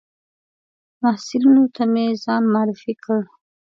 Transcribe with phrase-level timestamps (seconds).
[1.01, 3.19] محصلینو ته مې ځان معرفي کړ.